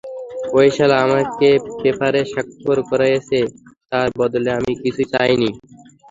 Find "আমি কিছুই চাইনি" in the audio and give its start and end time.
4.59-5.49